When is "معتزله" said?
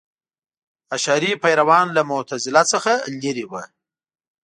2.09-2.63